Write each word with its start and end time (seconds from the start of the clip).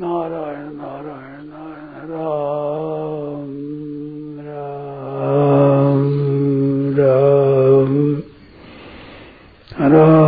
नारायण 0.00 0.68
नारायण 0.76 1.42
नारायण 1.46 2.10
राम 2.10 3.50
राम 4.46 6.04
राम 6.98 7.92
राम 9.92 10.19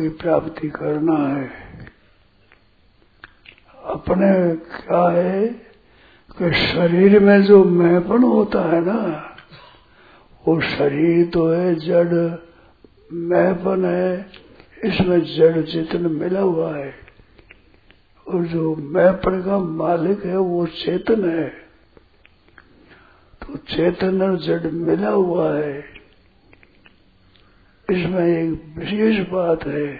की 0.00 0.08
प्राप्ति 0.08 0.68
करना 0.68 1.36
है। 1.36 1.50
अपने 3.84 4.56
क्या 4.56 5.08
है 5.08 5.48
कि 6.42 6.52
शरीर 6.52 7.20
में 7.20 7.42
जो 7.42 7.64
मैपन 7.64 8.22
होता 8.22 8.60
है 8.60 8.84
ना, 8.84 9.28
वो 10.48 10.60
शरीर 10.60 11.26
तो 11.26 11.50
है 11.52 11.74
जड़, 11.74 12.14
मैपन 13.12 13.84
है, 13.84 14.30
इसमें 14.84 15.36
जड़ 15.36 15.62
चेतन 15.62 16.06
मिला 16.12 16.40
हुआ 16.40 16.76
है। 16.76 16.94
और 18.28 18.42
जो 18.42 18.76
मैपन 18.76 19.42
का 19.42 19.58
मालिक 19.58 20.24
है, 20.24 20.36
वो 20.36 20.66
चेतन 20.66 21.30
है। 21.30 21.48
तो 23.42 23.56
चेतन 23.56 24.22
और 24.22 24.38
जड़ 24.38 24.70
मिला 24.70 25.10
हुआ 25.10 25.54
है। 25.54 25.91
इसमें 27.90 28.26
एक 28.26 28.78
विशेष 28.78 29.28
बात 29.28 29.66
है। 29.66 29.96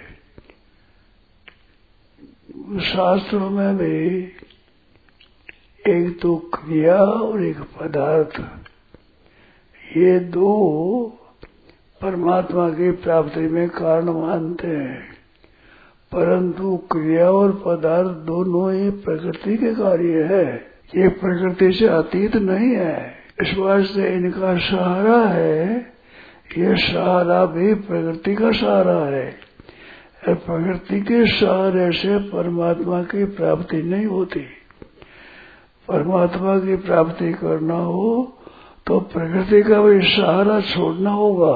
शास्त्रों 2.81 3.49
में 3.49 3.77
भी 3.77 4.23
एक 5.87 6.19
तो 6.21 6.35
क्रिया 6.35 6.95
और 6.95 7.43
एक 7.43 7.59
पदार्थ, 7.59 8.39
ये 9.97 10.19
दो 10.19 11.19
परमात्मा 12.01 12.69
की 12.69 12.91
प्राप्ति 12.91 13.39
में 13.39 13.69
कारण 13.69 14.05
मानते 14.05 14.67
हैं। 14.67 15.13
परंतु 16.11 16.77
क्रिया 16.77 17.31
और 17.31 17.63
पदार्थ 17.65 18.09
दोनों 18.09 18.73
ही 18.73 18.89
प्रकृति 18.89 19.57
के 19.57 19.75
कार्य 19.75 20.23
है। 20.23 20.73
ये 20.95 21.07
प्रकृति 21.07 21.73
से 21.73 21.87
अतीत 21.87 22.35
नहीं 22.35 22.75
है। 22.75 23.15
इस 23.41 23.57
वास्ते 23.57 24.15
इनका 24.15 24.57
सहारा 24.57 25.27
है 25.27 25.92
ये 26.49 26.75
सहारा 26.77 27.45
भी 27.45 27.73
प्रकृति 27.73 28.33
का 28.35 28.51
सहारा 28.51 28.97
है। 29.05 29.29
प्रकृति 30.29 30.99
के 31.01 31.25
सहारे 31.27 31.91
से 31.91 32.17
परमात्मा 32.29 33.01
की 33.03 33.23
प्राप्ति 33.25 33.81
नहीं 33.83 34.05
होती। 34.05 34.39
परमात्मा 35.87 36.57
की 36.59 36.75
प्राप्ति 36.75 37.31
करना 37.33 37.75
हो 37.75 38.37
तो 38.87 38.99
प्रकृति 38.99 39.61
का 39.63 39.81
भी 39.81 39.99
सहारा 40.07 40.59
छोड़ना 40.61 41.11
होगा। 41.11 41.53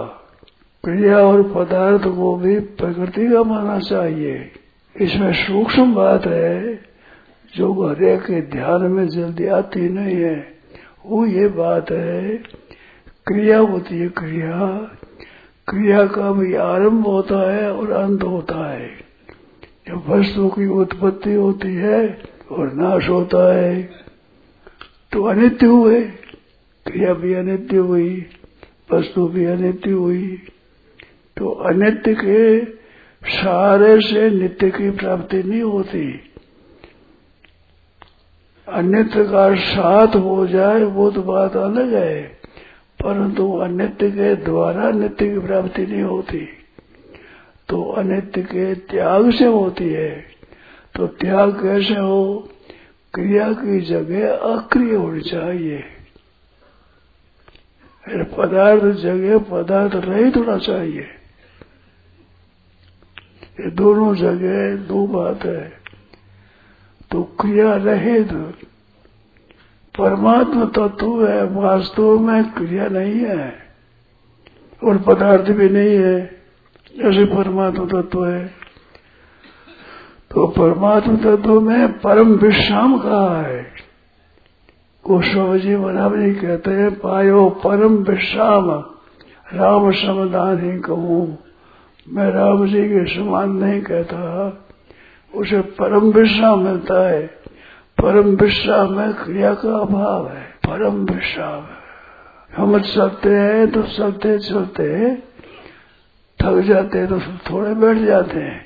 क्रिया 0.83 1.17
और 1.17 1.43
पदार्थ 1.55 2.07
को 2.07 2.35
भी 2.35 2.59
प्रकृति 2.59 3.27
का 3.27 3.43
माना 3.43 3.79
चाहिए। 3.79 4.51
इसमें 4.95 5.33
सूक्ष्म 5.33 5.93
बात 5.93 6.25
है, 6.25 6.79
जो 7.55 7.71
हरे 7.83 8.15
के 8.17 8.41
ध्यान 8.41 8.81
में 8.83 9.07
जल्दी 9.07 9.47
आती 9.47 9.89
नहीं 9.89 10.15
है, 10.15 10.37
वो 11.05 11.25
ये 11.25 11.47
बात 11.47 11.91
है 11.91 12.35
क्रिया 13.27 13.59
होती 13.59 13.99
है, 13.99 14.07
क्रिया। 14.07 14.77
क्रिया 15.67 16.05
का 16.07 16.31
भी 16.31 16.53
आरंभ 16.55 17.03
होता 17.03 17.53
है 17.53 17.71
और 17.73 17.91
अंत 17.91 18.23
होता 18.23 18.71
है। 18.71 18.87
जब 19.87 20.03
वस्तु 20.09 20.47
की 20.49 20.67
उत्पत्ति 20.67 21.33
होती 21.33 21.75
है 21.75 22.21
और 22.51 22.73
नाश 22.73 23.09
होता 23.09 23.53
है 23.53 23.89
तो 25.11 25.23
अनित्य 25.23 25.65
हुए। 25.65 26.01
क्रिया 26.85 27.13
भी 27.13 27.33
अनित्य 27.33 27.77
हुई, 27.77 28.25
वस्तु 28.93 29.27
भी 29.27 29.45
अनित्य 29.45 29.91
हुई। 29.91 30.41
तो 31.37 31.49
अनित्य 31.49 32.13
के 32.13 32.65
सारे 33.23 34.01
से 34.01 34.29
नित्य 34.29 34.69
की 34.69 34.89
प्राप्ति 34.91 35.43
नहीं 35.43 35.61
होती। 35.61 36.19
अनित्य 38.67 39.23
का 39.23 39.55
साथ 39.55 40.07
हो 40.07 40.47
जाए, 40.47 40.83
वो 40.83 41.11
तो 41.11 41.21
बात 41.21 41.55
अलग 41.57 41.93
है। 41.93 42.36
परंतु 43.03 43.53
अनित्य 43.53 44.11
के 44.11 44.35
द्वारा 44.35 44.91
नित्य 44.91 45.33
की 45.33 45.39
प्राप्ति 45.39 45.85
नहीं 45.85 46.01
होती। 46.01 46.47
तो 47.69 47.83
अनित्य 47.83 48.41
के 48.41 48.75
त्याग 48.75 49.31
से 49.31 49.45
होती 49.45 49.89
है। 49.89 50.25
तो 50.95 51.07
त्याग 51.07 51.63
कैसे 51.63 51.99
हो? 51.99 52.49
क्रिया 53.13 53.53
की 53.53 53.81
जगह 53.81 54.33
अक्रिय 54.33 54.95
होनी 54.95 55.21
चाहिए। 55.21 55.83
पदार्थ 58.09 58.83
जगह 58.83 59.37
पदार्थ 59.37 59.95
रहित 59.95 60.37
होना 60.37 60.57
चाहिए। 60.57 61.01
ये 63.59 63.71
दोनों 63.71 64.15
जगह 64.15 64.75
दो 64.75 65.07
बात 65.07 65.43
है। 65.43 65.73
तो 67.11 67.23
क्रिया 67.23 67.75
रहित 67.75 68.31
परमात्मा 69.97 70.65
तत्व 70.65 71.27
है, 71.27 71.47
वास्तव 71.47 72.19
में 72.19 72.43
क्रिया 72.43 72.87
नहीं 72.87 73.15
है, 73.15 73.53
और 74.83 74.97
पदार्थ 74.97 75.51
भी 75.51 75.69
नहीं 75.69 75.95
है, 75.97 76.41
जैसे 76.97 77.25
परमात्मा 77.25 77.85
तत्व 77.85 78.25
है। 78.25 78.47
तो 80.31 80.47
परमात्मा 80.47 81.15
तत्व 81.15 81.61
में 81.61 81.99
परम 81.99 82.27
विश्राम 82.33 82.97
कहा 82.97 83.41
है? 83.41 83.87
गोस्वामी 85.07 85.75
महाराज 85.75 86.19
जी 86.19 86.33
कहते 86.33 86.71
हैं, 86.71 86.99
पायो 86.99 87.49
परम 87.49 87.95
विश्राम, 87.95 88.71
राम 89.53 89.91
समदान 89.91 90.73
ही 90.73 90.79
कहूँ। 90.79 91.37
मैं 92.09 92.31
राम 92.31 92.67
जी 92.67 92.83
के 92.83 93.15
समान 93.15 93.51
नहीं 93.51 93.81
कहता, 93.81 94.53
उसे 95.35 95.61
परम 95.61 96.11
विश्राम 96.11 96.59
मिलता 96.59 97.09
है। 97.09 97.46
परम 97.97 98.35
विश्राम 98.35 98.93
में 98.93 99.13
क्रिया 99.13 99.53
का 99.53 99.77
अभाव 99.77 100.27
है। 100.29 100.43
परम 100.65 101.03
विश्राम। 101.05 101.65
हम 102.51 102.79
चलते 102.79 103.29
हैं 103.29 103.71
तो 103.71 103.81
चलते 103.81 104.37
चलते 104.39 105.15
थक 106.39 106.59
जाते 106.59 106.97
हैं 106.97 107.07
तो 107.07 107.19
थोड़े 107.49 107.73
बैठ 107.73 107.97
जाते 107.97 108.39
हैं। 108.39 108.65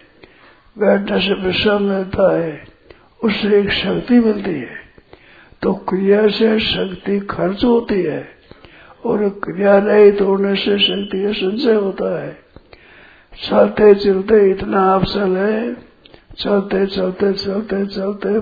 बैठने 0.76 1.20
से 1.20 1.34
विश्राम 1.42 1.84
मिलता 1.84 2.32
है, 2.38 2.68
उससे 3.24 3.60
एक 3.60 3.70
शक्ति 3.70 4.20
मिलती 4.20 4.52
है। 4.52 4.80
तो 5.62 5.74
क्रिया 5.90 6.28
से 6.28 6.60
शक्ति 6.60 7.20
खर्च 7.20 7.64
होती 7.64 8.02
है, 8.02 8.28
और 9.06 9.28
क्रिया 9.44 9.80
नहीं 9.80 10.12
तोड़ने 10.12 10.56
से 10.56 10.78
शक्ति 10.80 11.24
का 11.24 11.32
संचय 11.32 11.74
होता 11.74 12.22
है। 12.22 12.38
चलते 13.34 13.94
चलते 13.96 14.50
इतना 14.52 14.94
अवसर 14.94 15.38
है 15.38 15.74
चलते 16.38 16.86
चलते 16.88 17.34
चलते 17.34 17.86
चलते 17.86 18.40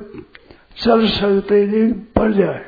चल 0.79 1.07
सकते 1.07 1.65
नहीं 1.65 1.93
पड़ 1.93 2.31
जाए। 2.31 2.65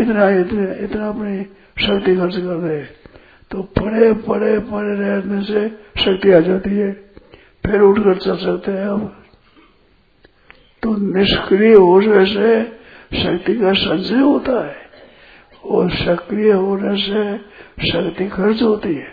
इतना 0.00 0.28
इतना 0.30 0.84
इतना 0.84 1.08
अपनी 1.08 1.42
शक्ति 1.86 2.16
खर्च 2.16 2.36
कर 2.36 2.56
रहे 2.56 2.84
तो 3.50 3.62
पड़े 3.62 4.12
पड़े 4.12 4.58
पड़े 4.58 4.94
रहने 4.94 5.42
से 5.44 5.68
शक्ति 6.02 6.32
आ 6.32 6.40
जाती 6.40 6.70
है। 6.70 6.92
फिर 7.66 7.80
उठकर 7.80 8.16
चल 8.16 8.36
सकते 8.36 8.72
हैं 8.72 8.86
अब। 8.86 9.22
तो 10.82 10.96
निष्क्रिय 10.96 11.74
होने 11.74 12.24
से 12.26 12.64
शक्ति 13.22 13.54
का 13.54 13.72
संचय 13.72 14.20
होता 14.20 14.66
है। 14.66 14.80
और 15.64 15.90
सक्रिय 15.90 16.52
होने 16.52 16.96
से 16.96 17.38
शक्ति 17.90 18.28
खर्च 18.28 18.62
होती 18.62 18.94
है। 18.94 19.12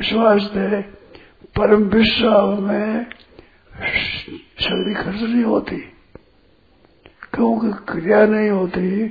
इस 0.00 0.12
वास्ते 0.12 0.80
परम 1.56 1.82
विश्राम 1.82 2.62
में 2.62 3.06
शक्ति 4.60 4.94
खर्च 4.94 5.22
नहीं 5.22 5.44
होती। 5.44 5.76
क्योंकि 7.34 7.92
क्रिया 7.92 8.26
नहीं 8.26 8.50
होती 8.50 9.04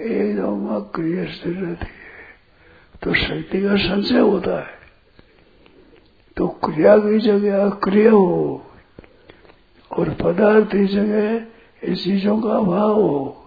एकदम 0.00 0.80
क्रिया 0.80 1.24
स्थिर 1.24 1.54
रहती 1.54 1.86
है। 1.86 2.08
तो 3.02 3.14
शक्ति 3.14 3.62
का 3.62 3.76
संचय 3.76 4.18
होता 4.18 4.60
है। 4.60 4.78
तो 6.36 6.48
क्रिया 6.48 6.98
की 6.98 7.18
जगह 7.18 7.70
क्रिया 7.70 8.10
हो, 8.10 8.66
और 9.98 10.10
पदार्थ 10.10 10.64
की 10.64 10.86
जगह 10.86 11.46
इस 11.84 12.04
चीज़ों 12.04 12.40
का 12.40 12.50
अभाव 12.50 12.92
हो। 12.94 13.46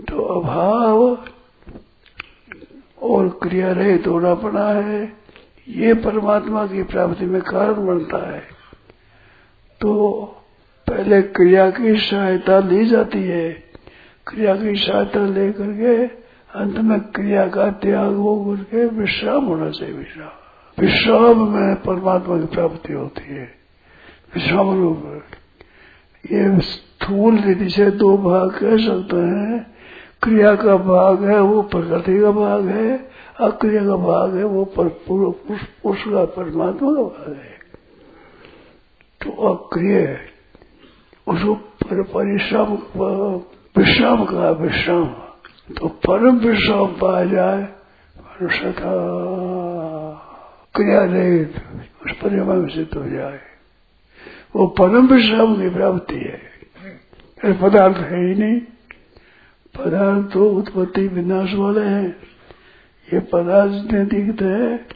तो 0.00 0.22
अभाव 0.22 1.24
और 3.02 3.28
क्रिया 3.28 3.72
रहित 3.72 4.06
होना 4.06 4.34
पड़ा 4.34 4.72
है। 4.72 5.12
ये 5.68 5.94
परमात्मा 5.94 6.66
की 6.66 6.82
प्राप्ति 6.82 7.26
में 7.26 7.42
कारण 7.42 7.86
बनता 7.86 8.34
है। 8.34 8.53
तो 9.84 10.22
पहले 10.86 11.22
क्रिया 11.22 11.70
की 11.70 11.96
सहायता 11.96 12.58
ली 12.58 12.86
जाती 12.86 13.22
है। 13.22 13.52
क्रिया 14.26 14.56
की 14.56 14.76
सहायता 14.76 15.26
लेकर 15.26 15.66
के 15.66 16.06
अंत 16.58 16.78
में 16.78 17.00
क्रिया 17.00 17.48
का 17.48 17.70
त्याग 17.70 18.14
हो 18.14 18.56
करके 18.56 18.86
विश्राम 18.86 19.44
होना 19.44 19.70
चाहिए, 19.70 19.94
विश्राम। 19.94 20.28
विश्राम 20.82 21.56
में 21.56 21.74
परमात्मा 21.74 22.38
की 22.38 22.46
प्राप्ति 22.46 22.92
होती 22.92 23.34
है। 23.34 23.54
विश्राम 24.34 24.82
रूप 24.82 25.22
ये 26.32 26.60
स्थूल 26.60 27.38
रीति 27.38 27.70
से 27.70 27.90
दो 27.90 28.18
भाग 28.18 28.50
कह 28.50 28.76
सकते 28.76 29.16
हैं। 29.16 29.74
क्रिया 30.22 30.54
का 30.54 30.76
भाग 30.76 31.24
है 31.24 31.40
वो 31.40 31.62
प्रकृति 31.62 32.20
का 32.20 32.30
भाग 32.30 32.66
है, 32.66 33.10
अक्रिया 33.40 33.84
का 33.84 33.96
भाग 33.96 34.36
है 34.36 34.44
वो 34.44 34.64
पर 34.64 34.88
पुरुष 34.88 36.04
का, 36.04 36.24
परमात्मा 36.24 36.92
का 36.92 37.02
भाग 37.02 37.32
है। 37.32 37.53
तो 39.24 39.54
अक्रिय 39.54 40.18
उसको 41.26 41.54
पर 41.54 42.02
परिश्रम, 42.02 42.74
विश्राम 43.78 44.24
का 44.24 44.50
विश्राम। 44.50 45.04
तो 45.74 45.88
परम 45.88 46.38
विश्राम 46.38 46.86
पाया 46.86 47.24
जाए, 47.24 47.62
मनुष्य 48.18 48.72
था 48.72 48.96
क्रिया 50.74 51.04
रहित, 51.04 51.54
उस 52.06 52.12
परिवार 52.12 52.68
सिद्ध 52.68 52.98
हो 52.98 53.10
जाए। 53.10 53.40
वो 54.56 54.66
परम 54.66 55.06
विश्राम 55.06 55.62
की 55.62 55.70
प्राप्ति 55.70 56.14
है। 56.14 56.54
पदार्थ 57.52 57.96
है 57.96 58.28
ही 58.28 58.34
नहीं। 58.34 58.60
पदार्थ 59.78 60.32
तो 60.32 60.50
उत्पत्ति 60.50 61.08
विनाश 61.08 61.54
वाले 61.54 61.80
हैं। 61.80 62.16
ये 63.12 63.20
पदार्थ 63.20 63.72
जितने 63.72 64.04
दिखते 64.04 64.44
हैं। 64.44 64.86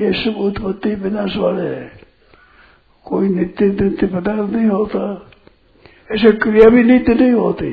ये 0.00 0.12
सब 0.12 0.36
उत्पत्ति 0.40 0.94
विनाश 0.94 1.36
वाले 1.36 1.62
हैं। 1.62 1.93
कोई 3.04 3.28
नित्य 3.28 3.66
नित्य 3.66 4.06
पदार्थ 4.06 4.52
नहीं 4.52 4.66
होता। 4.66 5.30
ऐसे 6.12 6.32
क्रिया 6.32 6.68
भी 6.68 6.84
नित्य 6.84 7.14
नहीं 7.14 7.32
होती। 7.32 7.70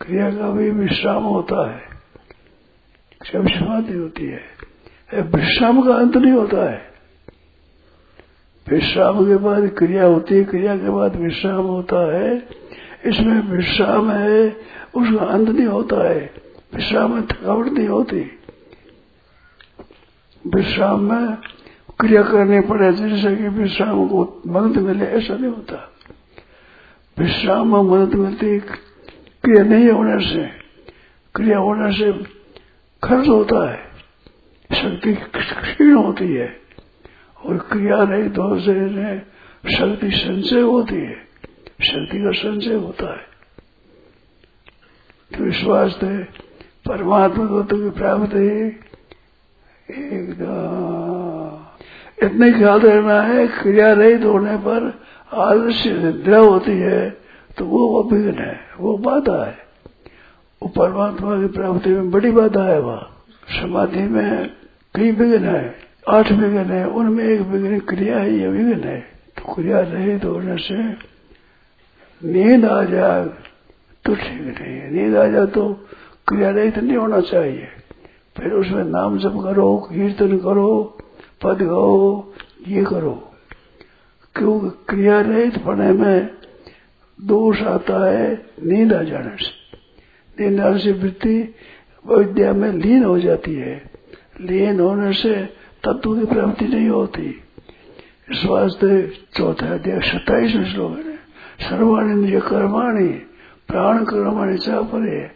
क्रिया 0.00 0.30
का 0.30 0.50
भी 0.50 0.70
विश्राम 0.70 1.22
होता 1.22 1.70
है। 1.70 1.82
सब 3.32 3.48
समाधि 3.48 3.98
होती 3.98 4.24
है। 4.24 4.40
विश्राम 5.14 5.82
का 5.82 5.94
अंत 5.94 6.16
नहीं 6.16 6.32
होता 6.32 6.70
है। 6.70 6.94
विश्राम 8.68 9.26
के 9.26 9.36
बाद 9.36 9.70
क्रिया 9.78 10.04
होती 10.04 10.34
है, 10.34 10.44
क्रिया 10.44 10.76
के 10.76 10.90
बाद 10.90 11.16
विश्राम 11.16 11.64
होता 11.64 12.16
है। 12.16 12.48
इसमें 13.04 13.40
विश्राम 13.40 14.10
है, 14.10 14.48
उसका 14.94 15.24
अंत 15.24 15.48
नहीं 15.48 15.66
होता 15.66 16.08
है। 16.10 16.34
विश्राम 16.74 17.14
में 17.14 17.26
थकावट 17.26 17.66
नहीं 17.66 17.88
होती। 17.88 18.18
विश्राम 20.46 21.00
में 21.00 21.38
क्रिया 22.00 22.22
करनी 22.22 22.60
पड़े, 22.60 22.92
जैसे 22.92 23.34
कि 23.36 23.48
विश्राम 23.54 24.06
को 24.08 24.20
मदद 24.46 24.76
मिले, 24.78 25.04
ऐसा 25.06 25.34
नहीं 25.34 25.52
होता। 25.52 25.76
विश्राम 27.16 27.72
में 27.74 27.82
मदद 27.90 28.14
मिलती 28.14 28.58
क्रिया 28.60 29.62
नहीं 29.64 29.88
होने 29.88 30.18
से। 30.24 30.44
क्रिया 31.34 31.58
होने 31.58 31.92
से 31.92 32.12
खर्च 33.02 33.28
होता 33.28 33.58
है, 33.70 33.78
शक्ति 34.70 35.12
क्षीण 35.36 35.94
होती 35.94 36.28
है, 36.34 36.48
और 37.38 37.58
क्रिया 37.72 38.02
रही 38.02 38.28
तो 38.30 38.44
शक्ति 39.68 40.10
संचय 40.12 40.60
होती 40.62 40.96
है, 40.96 41.16
शक्ति 41.82 42.18
का 42.18 42.32
संचय 42.32 42.74
होता 42.76 43.12
है। 43.12 43.22
तो 45.30 45.44
विश्वास 45.44 45.94
थे 45.94 46.16
परमात्मा 46.84 47.46
को 47.46 47.62
तो 47.62 47.90
प्राप्ति 47.90 48.46
एकदम 49.90 51.03
इतने 52.18 52.52
ख्याल 52.52 52.80
रखना 52.80 53.20
है 53.22 53.46
क्रिया 53.52 53.92
रहित 53.92 54.24
होने 54.24 54.56
पर 54.58 54.92
आदर्श 55.32 55.86
निद्रा 55.86 56.38
होती 56.38 56.72
है 56.72 57.08
तो 57.58 57.64
वो 57.66 58.02
विघ्न 58.02 58.38
है, 58.38 58.60
वो 58.80 58.96
बाधा 58.98 59.44
है। 59.44 59.56
वो 60.62 60.68
परमात्मा 60.68 61.36
की 61.40 61.46
प्राप्ति 61.48 61.90
में 61.90 62.10
बड़ी 62.10 62.30
बाधा 62.30 62.62
है 62.64 62.78
वह। 62.80 63.00
समाधि 63.52 64.02
में 64.08 64.50
कई 64.94 65.10
विघ्न 65.12 65.44
है, 65.44 65.74
आठ 66.08 66.32
विघ्न 66.32 66.64
है, 66.66 66.86
उनमें 66.88 67.24
एक 67.24 67.40
विघ्न 67.42 67.78
क्रिया 67.88 68.18
है 68.18 68.32
ये 68.32 68.48
विघ्न 68.48 68.82
है। 68.84 69.00
तो 69.36 69.54
क्रिया 69.54 69.80
रहित 69.82 70.24
होने 70.24 70.56
से 70.58 70.82
नींद 72.22 72.64
आ 72.64 72.82
जाए 72.84 73.24
तो 74.04 74.14
ठीक 74.14 74.40
नहीं 74.58 74.76
है। 74.76 74.90
नींद 74.92 75.16
आ 75.16 75.26
जाए 75.26 75.46
तो 75.46 75.72
क्रिया 76.28 76.50
रहित 76.50 76.78
नहीं 76.78 76.96
होना 76.96 77.20
चाहिए। 77.22 77.68
फिर 78.36 78.52
उसमें 78.52 78.84
नाम 78.84 79.18
जप 79.18 79.40
करो, 79.44 79.76
कीर्तन 79.90 80.36
करो 80.38 80.98
पद 81.44 81.62
गाओ 81.62 82.24
ये 82.68 82.84
करो। 82.84 83.30
क्योंकि 84.34 84.84
क्रिया 84.88 85.20
रहित 85.20 85.58
पढ़ने 85.58 85.92
में 85.92 86.30
दोष 87.20 87.62
आता 87.62 88.10
है, 88.10 88.46
नींद 88.62 88.92
आ 88.92 89.02
जाने 89.02 89.44
से। 89.44 89.64
नींद 90.40 90.60
आने 90.60 90.78
से 90.78 90.92
वृत्ति 90.92 91.54
विद्या 92.06 92.52
में 92.52 92.72
लीन 92.72 93.04
हो 93.04 93.20
जाती 93.20 93.54
है। 93.54 93.90
लीन 94.40 94.80
होने 94.80 95.12
से 95.12 95.34
तत्व 95.86 96.18
की 96.18 96.34
प्राप्ति 96.34 96.64
नहीं 96.64 96.88
होती। 96.88 97.40
इस 98.32 98.44
वास्ते 98.44 99.08
चौथा 99.08 99.74
अध्याय 99.74 100.00
सत्ताईस 100.00 100.50
श्लोक 100.50 100.92
है। 100.92 101.14
सर्वानिंद्रिय 101.60 102.40
कर्माणी 102.40 103.08
प्राण 103.68 104.04
कर्माणी 104.04 104.58
चाह 104.58 104.80
परे 104.80 105.30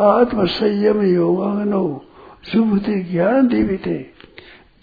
आत्म 0.00 0.46
संयम 0.46 1.02
योगांगनो 1.02 2.04
सुबुद्धि 2.52 3.00
ज्ञान 3.00 3.46
दीपिते 3.46 4.10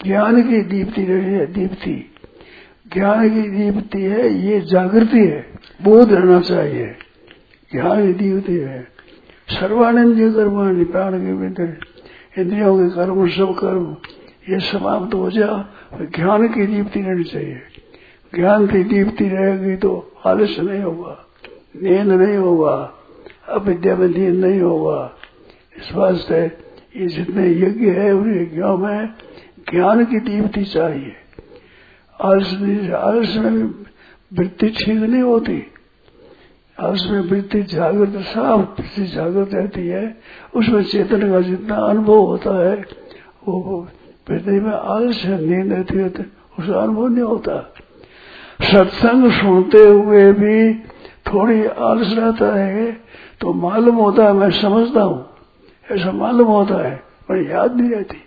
ज्ञान 0.03 0.41
की 0.43 0.61
दीप्ति 0.61 1.01
है, 1.01 1.45
दीप्ति। 1.45 2.11
ज्ञान 2.93 3.29
की 3.29 3.49
दीप्ति 3.49 4.01
है, 4.01 4.29
ये 4.33 4.59
जागृति 4.61 5.19
है, 5.19 5.45
बोध 5.83 6.13
रहना 6.13 6.39
चाहिए। 6.41 6.85
ज्ञान 7.71 8.05
की 8.07 8.13
दीप्ति 8.13 8.53
है। 8.53 8.87
सर्वानंद 9.49 10.35
कर्माणी, 10.35 10.83
प्राण 10.83 11.13
के 11.13 11.33
भीतर 11.33 11.77
इंद्रियों 12.37 12.77
के 12.79 12.95
कर्म, 12.95 13.27
सब 13.29 13.55
कर्म, 13.59 13.95
ये 14.49 14.59
समाप्त 14.59 15.13
हो 15.13 15.29
जाए 15.31 16.05
ज्ञान 16.05 16.47
की 16.47 16.65
दीप्ति 16.65 17.01
रहनी 17.01 17.23
चाहिए। 17.23 17.61
ज्ञान 18.35 18.67
की 18.67 18.83
दीप्ति 18.83 19.29
रहेगी 19.29 19.75
तो 19.75 20.11
आलस्य 20.25 20.61
नहीं 20.61 20.83
होगा, 20.83 21.25
नींद 21.83 22.07
नहीं 22.07 22.37
होगा, 22.37 22.93
अविद्या 23.49 23.95
में 23.95 24.07
नींद 24.07 24.45
नहीं 24.45 24.61
होगा। 24.61 25.11
इस 25.77 25.93
वास्ते 25.93 26.41
ये 26.95 27.07
जितने 27.07 27.51
यज्ञ 27.51 27.89
है 27.89 28.11
उन 28.11 28.41
यज्ञों 28.41 28.77
में 28.77 29.09
ज्ञान 29.69 30.03
की 30.05 30.19
दीप्ति 30.19 30.63
चाहिए। 30.65 31.15
आलस्य 32.19 32.91
आलस्य 32.95 33.39
में 33.39 33.63
वृत्ति 34.31 34.69
ठीक 34.69 34.99
नहीं 34.99 35.21
होती। 35.21 35.63
आलस्य 36.77 37.11
में 37.11 37.21
वृत्ति 37.21 37.61
जागृत 37.65 38.21
साफ़ 38.25 38.81
जागृत 38.99 39.53
रहती 39.53 39.87
है। 39.87 40.05
उसमें 40.55 40.83
चेतन 40.83 41.29
का 41.31 41.41
जितना 41.41 41.75
अनुभव 41.77 42.19
होता 42.19 42.57
है, 42.59 42.75
वो 43.47 43.87
पृथ्वी 44.27 44.59
में 44.59 44.71
आलस्य 44.71 45.37
नींद 45.39 45.73
रहती 45.73 45.97
है 45.97 46.09
तो 46.09 46.23
उसका 46.59 46.79
अनुभव 46.79 47.07
नहीं 47.07 47.23
होता। 47.23 47.59
सत्संग 48.63 49.31
सुनते 49.31 49.79
हुए 49.79 50.31
भी 50.33 50.73
थोड़ी 51.27 51.65
आलस 51.65 52.13
रहता 52.13 52.55
है 52.55 52.91
तो 53.41 53.53
मालूम 53.55 53.95
होता 53.95 54.23
है, 54.23 54.33
मैं 54.33 54.49
समझता 54.51 55.01
हूँ। 55.01 55.25
ऐसा 55.87 56.11
मालूम 56.11 56.47
होता 56.47 56.87
है, 56.87 56.95
पर 57.29 57.49
याद 57.49 57.75
नहीं 57.75 57.89
रहती। 57.91 58.21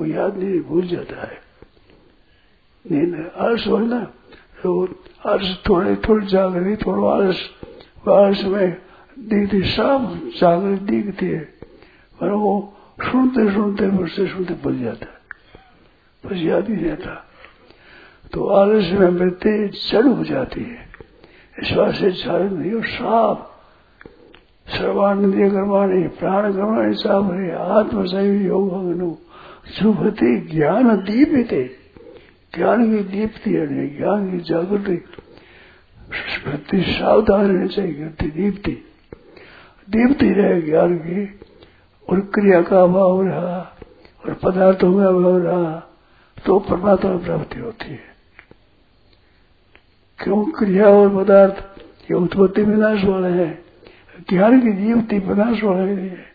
वो 0.00 0.06
याद 0.06 0.36
नहीं, 0.36 0.60
भूल 0.60 0.86
जाता 0.86 1.26
है। 1.26 1.40
नींद 2.90 3.32
आलस 3.36 3.64
ना 3.66 4.12
तो 4.62 4.88
आलस 5.26 5.62
थोड़े, 5.68 5.96
थोड़ी 5.96 6.26
जागृति, 6.26 6.84
थोड़ा 6.86 7.08
आलस। 7.08 7.50
आलस 8.08 8.44
में 8.44 8.76
दिखती 9.18 9.62
साफ़ 9.62 10.18
जागृति 10.40 10.84
दिखती 10.84 11.26
है। 11.26 11.40
पर 12.20 12.30
वो 12.30 12.76
सुनते 13.00 13.54
सुनते 13.54 13.86
मुझसे 13.86 14.26
सुनते 14.26 14.54
भूल 14.54 14.78
जाता 14.78 15.06
है। 15.06 15.16
बस 16.26 16.42
याद 16.42 16.68
ही 16.68 16.74
रहता। 16.74 17.24
तो 18.32 18.46
आलस्य 18.46 18.98
में 18.98 19.08
मृत्यु 19.08 19.68
जड़ 19.68 20.06
हो 20.06 20.24
जाती 20.24 20.60
है। 20.60 20.86
विश्वास 21.60 21.98
से 21.98 22.12
चारण 22.12 22.54
नहीं 22.54 22.82
साफ़। 22.82 23.38
सर्वानंदीय 24.70 25.50
कर्माणी 25.50 26.08
प्राण 26.08 26.52
कर्माणी 26.52 26.94
साफ़ 26.94 27.32
है। 27.32 27.56
आत्मसैव 27.56 28.42
योग 28.42 28.72
शुभति 29.70 30.36
ज्ञान 30.52 30.96
दीपित। 30.96 31.52
ज्ञान 32.54 32.84
की 32.90 33.02
दीप्ति 33.10 33.50
है 33.50 33.86
ज्ञान 33.96 34.30
की 34.30 34.38
जागृति। 34.44 35.04
वृत्ति 36.46 36.80
सावधान 36.82 37.46
रहनी 37.46 37.68
चाहिए 37.68 38.30
दीप्ति। 38.30 38.72
दीप्ति 39.88 40.28
रहे 40.30 40.60
ज्ञान 40.62 40.96
की 40.98 41.24
और 42.08 42.20
क्रिया 42.34 42.60
का 42.62 42.82
अभाव 42.82 43.22
रहा, 43.22 43.58
और 44.24 44.34
पदार्थों 44.34 44.92
का 44.98 45.08
अभाव 45.08 45.38
रहा 45.38 45.78
तो 46.36 46.58
परमात्मा 46.60 47.16
प्राप्ति 47.16 47.58
होती 47.60 47.90
है। 47.90 48.14
क्यों 50.18 50.44
क्रिया 50.52 50.88
और 50.88 51.08
पदार्थ 51.16 51.80
ये 52.10 52.14
उत्पत्ति 52.14 52.62
विनाश 52.62 53.04
वाले 53.04 53.28
हैं? 53.28 53.64
ज्ञान 54.30 54.60
की 54.60 54.72
दीप्ति 54.72 55.18
विनाश 55.18 55.62
वाले 55.64 55.94
नहीं 55.94 56.08
है, 56.08 56.26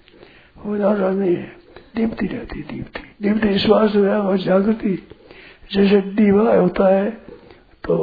विनाश 0.66 1.00
नहीं 1.00 1.36
है। 1.36 1.61
दीप्ति 1.96 2.26
रहती 2.28 2.62
दीप्ति 2.64 3.02
दीप्ति 3.22 3.48
विश्वास 3.48 3.96
और 3.96 4.38
जागृति। 4.38 4.96
जैसे 5.74 6.02
दीवा 6.02 6.54
होता 6.56 6.88
है 6.88 7.10
तो 7.84 7.98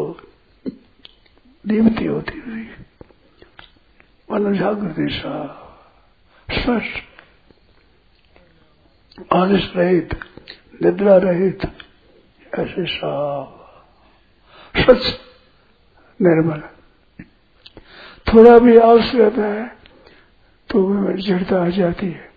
दीप्ति 1.65 2.07
होती 2.07 2.43
है 2.47 2.67
मन 4.31 4.53
जागृति 4.55 5.09
सा 5.13 5.35
रहित, 9.77 10.15
निद्रा 10.83 11.17
रहित, 11.17 11.63
ऐसे 12.53 12.85
साफ़ 12.87 14.83
स्वच्छ 14.83 15.07
निर्मल। 16.21 16.61
थोड़ा 18.27 18.59
भी 18.59 18.77
आलस 18.79 19.15
रहता 19.15 19.47
है 19.47 19.67
तो 20.71 21.13
जड़ता 21.19 21.63
आ 21.65 21.69
जाती 21.71 22.07
है। 22.07 22.28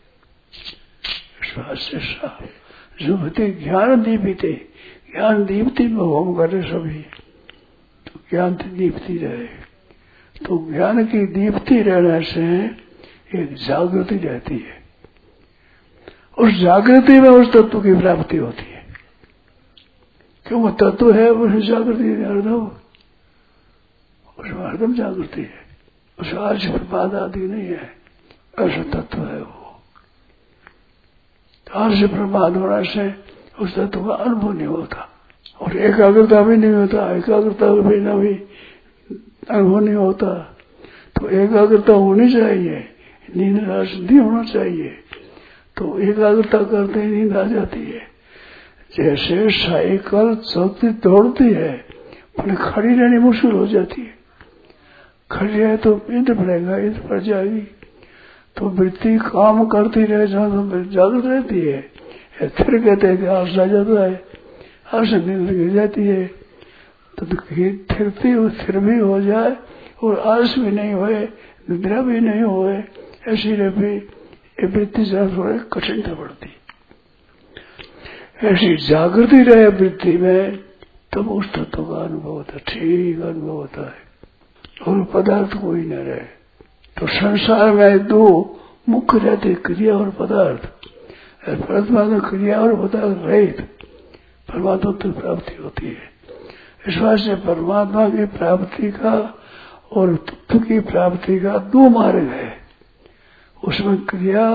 से 1.59 1.99
साफ़ 1.99 2.43
जुभते 3.03 3.51
ज्ञान 3.51 4.01
दीपिते, 4.01 4.67
ज्ञान 5.15 5.45
दीप्ति 5.45 5.87
में 5.87 6.01
होम 6.01 6.37
करे 6.37 6.61
सभी। 6.61 7.01
तो 8.07 8.19
ज्ञान 8.29 8.53
दीप्ति 8.53 9.17
रहे। 9.17 9.47
तो 10.45 10.73
ज्ञान 10.73 11.05
की 11.05 11.25
दीप्ति 11.25 11.81
रहने 11.81 12.23
से 12.23 12.65
एक 13.39 13.53
जागृति 13.53 14.17
रहती 14.17 14.57
है। 14.57 14.81
उस 16.37 16.53
जागृति 16.53 17.19
में 17.19 17.29
उस 17.29 17.53
तत्व 17.53 17.81
की 17.81 17.93
प्राप्ति 17.93 18.37
होती 18.37 18.71
है। 18.71 18.85
क्यों? 20.45 20.61
वो 20.61 20.69
तत्व 20.69 21.13
है 21.13 21.29
उस 21.29 21.63
जागृति 21.63 22.03
हरदम 22.03 22.65
उसमें 24.39 24.67
हरदम 24.67 24.93
जागृति 24.93 25.41
है। 25.41 25.61
उस 26.19 26.33
आज 26.33 26.71
प्रपाद 26.71 27.15
आदि 27.15 27.39
नहीं 27.39 27.63
है। 27.63 27.95
ऐसा 28.59 29.01
तत्व 29.01 29.17
है 29.17 29.41
वो। 29.41 29.60
आज 31.75 32.09
प्रमाद 32.09 32.57
होने 32.57 32.89
से 32.89 33.13
उस 33.63 33.75
तत्व 33.75 34.05
का 34.05 34.13
अनुभव 34.13 34.53
नहीं 34.53 34.67
होता। 34.67 35.09
और 35.61 35.77
एकाग्रता 35.77 36.41
भी 36.41 36.57
नहीं 36.57 36.71
होता, 36.71 37.11
एकाग्रता 37.11 37.73
भी 37.73 37.95
न 37.95 38.19
भी 38.19 38.33
अनुभव 39.49 39.79
नहीं 39.79 39.95
होता। 39.95 40.57
तो 41.19 41.29
एकाग्रता 41.29 41.93
होनी 41.93 42.33
चाहिए, 42.33 42.89
नींद 43.37 43.69
राश 43.69 43.95
नहीं 43.95 44.19
होना 44.19 44.43
चाहिए। 44.43 44.87
तो 45.77 45.99
एकाग्रता 45.99 46.57
करते 46.57 46.99
ही 46.99 47.07
नींद 47.07 47.37
आ 47.37 47.43
जाती 47.43 47.79
है। 47.79 48.11
जैसे 48.97 49.49
साइकिल 49.49 50.35
चलती 50.35 50.89
दौड़ती 50.89 51.53
है, 51.53 51.77
पर 52.37 52.55
खड़ी 52.55 52.95
रहनी 52.95 53.17
मुश्किल 53.17 53.51
हो 53.51 53.67
जाती 53.67 54.01
है। 54.01 54.13
खड़ी 55.31 55.53
है 55.53 55.77
तो 55.77 56.01
ईद 56.11 56.37
पड़ेगा 56.37 56.77
ईद 56.77 57.05
पड़ 57.09 57.19
जाएगी। 57.19 57.80
तो 58.57 58.69
वृत्ति 58.69 59.17
काम 59.17 59.65
करती 59.65 60.03
रहे 60.03 60.27
जागृत 60.27 61.25
रहती 61.25 61.59
है 61.59 61.81
फिर 62.39 62.83
कहते 62.83 63.07
हैं 63.07 63.17
कि 63.17 63.25
आश 63.25 63.57
आ 63.59 63.65
जाता 63.65 64.03
है 64.03 64.23
आश 64.93 65.13
नींद 65.13 65.49
गिर 65.49 65.69
जाती 65.69 66.07
है। 66.07 66.25
तो 67.17 67.25
फिरती 67.25 68.49
स्थिर 68.49 68.77
भी 68.79 68.99
हो 68.99 69.21
जाए 69.21 69.57
और 70.03 70.19
आलस 70.19 70.55
भी 70.59 70.71
नहीं 70.71 70.93
होए, 70.93 71.19
निद्रा 71.69 72.01
भी 72.01 72.19
नहीं 72.19 72.41
होए, 72.41 72.83
ऐसी 73.27 73.55
रही 73.55 73.95
ये 73.95 74.67
वृत्ति 74.67 75.05
थोड़े 75.37 75.59
कठिनता 75.73 76.13
पड़ती। 76.13 76.49
ऐसी 78.47 78.75
जागृति 78.87 79.43
रहे 79.43 79.67
वृत्ति 79.67 80.17
में, 80.17 80.59
तब 81.13 81.31
उस 81.31 81.53
तत्व 81.53 81.83
का 81.83 82.03
अनुभव 82.03 82.29
होता 82.29 82.57
ठीक 82.57 83.21
अनुभव 83.21 83.49
होता 83.49 83.81
है। 83.81 84.11
और 84.87 85.03
पदार्थ 85.03 85.53
कोई 85.53 85.81
न 85.81 85.93
रहे। 85.93 86.40
तो 87.01 87.07
संसार 87.07 87.71
में 87.71 88.07
दो 88.07 88.59
मुख्य 88.89 89.17
रहते 89.17 89.53
क्रिया 89.53 89.97
और 89.97 90.09
पदार्थ। 90.09 90.65
परमात्मा 91.49 92.19
तो 92.19 92.29
क्रिया 92.29 92.61
और 92.61 92.87
पदार्थ 92.87 93.17
रहित। 93.21 93.61
परमात्मा 94.49 94.91
की 94.91 95.11
प्राप्ति 95.11 95.63
होती 95.63 95.87
है। 95.87 96.11
इस 96.87 97.23
से 97.25 97.35
परमात्मा 97.35 98.09
की 98.09 98.25
प्राप्ति 98.25 98.91
का 98.91 99.39
और 99.91 100.15
तत्व 100.15 100.59
की 100.59 100.79
प्राप्ति 100.79 101.39
का 101.39 101.57
दो 101.57 101.89
मार्ग 101.89 102.23
है। 102.23 102.57
उसमें 103.67 104.05
क्रिया 104.05 104.49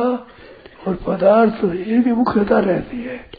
और 0.89 0.95
पदार्थ 1.07 1.65
इनकी 1.65 2.13
मुख्यता 2.13 2.59
रहती 2.59 3.03
है। 3.03 3.31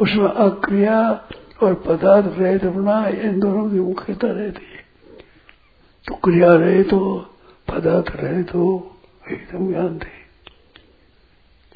उसमें 0.00 0.28
अक्रिया 0.28 1.24
और 1.62 1.74
पदार्थ 1.74 2.38
रहित 2.38 2.64
अपना 2.64 3.08
इन 3.08 3.40
दोनों 3.40 3.70
की 3.70 3.80
मुख्यता 3.80 4.28
रहती 4.28 4.64
है। 4.64 4.82
तो 6.08 6.14
क्रिया 6.14 6.54
रहे 6.54 6.82
तो 6.82 7.28
पदार्थ 7.72 8.16
रहे 8.16 8.42
तो 8.42 8.88
एकदम 9.30 9.68
ज्ञान 9.68 9.98
थे 9.98 10.22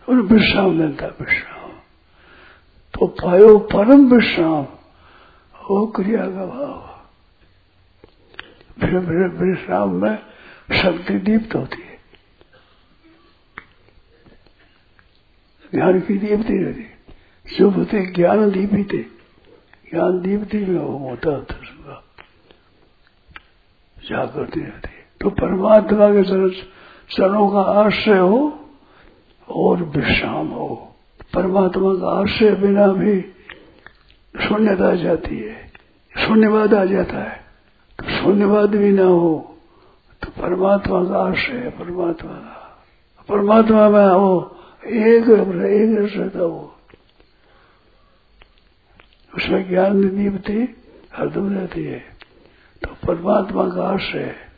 और 0.09 0.23
विश्राम 0.23 0.81
लेता, 0.81 1.07
विश्राम। 1.07 1.71
तो 2.95 3.07
पायो 3.07 3.59
परम 3.59 4.15
विश्राम। 4.15 4.67
हो 5.57 5.87
क्रिया 5.87 6.19
का 6.19 6.47
भाव। 6.47 7.05
फिर 8.81 8.91
फिर 8.91 9.29
विश्राम 9.29 9.91
में 9.91 10.19
शक्ति 10.83 11.15
दीप्त 11.15 11.55
होती 11.55 11.83
है। 11.83 11.97
ज्ञान 15.75 16.01
की 16.01 16.19
दीप्ति 16.19 16.53
रहती 16.53 16.87
शुभ 17.57 17.89
थे 17.93 18.07
ज्ञान 18.07 18.51
दीपित। 18.51 19.13
ज्ञान 19.95 20.23
दीप्ति 20.23 20.59
में 20.59 20.79
वो 20.79 20.99
होता 20.99 21.45
था 21.45 21.57
जागृति 24.09 24.61
रहती। 24.61 24.96
तो 25.21 25.31
परमात्मा 25.31 26.09
के 26.11 26.23
चरणों 27.17 27.49
का 27.51 27.61
आश्रय 27.61 28.19
हो 28.19 28.61
और 29.49 29.83
विश्राम 29.83 30.47
हो। 30.47 30.97
परमात्मा 31.35 31.95
का 31.95 32.09
आश्रय 32.21 32.51
बिना 32.51 32.87
भी 32.87 33.21
शून्यता 34.49 34.89
आ 34.89 34.95
जाती 34.95 35.39
है। 35.39 35.73
शून्यवाद 36.19 36.75
आ 36.75 36.85
जाता 36.85 37.19
है। 37.19 37.45
तो 37.99 38.05
शून्यवाद 38.05 38.71
भी 38.71 38.93
ना 38.93 39.05
हो 39.05 39.53
तो 40.23 40.43
परमात्मा 40.43 41.05
का 41.05 41.19
आश्रय 41.19 41.57
है, 41.57 41.71
परमात्मा 41.71 42.33
का। 42.33 42.85
परमात्मा 43.29 43.89
में 43.89 44.07
हो, 44.07 44.57
एक 44.87 45.23
एक 45.23 46.17
रहता 46.17 46.39
हो। 46.39 46.75
उसमें 49.37 49.69
ज्ञान 49.69 50.17
दीपती 50.17 50.77
हरदम 51.15 51.53
रहती 51.53 51.85
है। 51.85 51.99
तो 52.83 53.07
परमात्मा 53.07 53.69
का 53.69 53.89
आश्रय 53.89 54.23
है। 54.23 54.56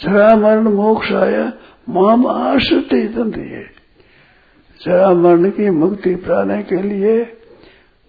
जरा 0.00 0.34
मरण 0.36 0.68
मोक्ष 0.74 1.12
आया, 1.12 1.52
माम 1.88 2.26
आश्रित 2.26 2.92
है 2.92 3.64
जरा 4.80 5.10
मरण 5.14 5.50
की 5.50 5.70
मुक्ति 5.70 6.14
पाने 6.14 6.62
के 6.62 6.80
लिए 6.82 7.14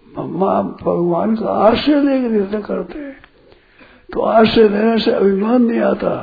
माँ 0.06 0.62
भगवान 0.82 1.34
का 1.36 1.52
आश्रय 1.66 2.00
लेकर 2.02 2.34
यत्न 2.36 2.60
करते 2.62 3.10
तो 4.12 4.20
आश्रय 4.22 4.68
देने 4.68 4.98
से 4.98 5.10
अभिमान 5.10 5.62
नहीं 5.62 5.80
आता 5.80 6.14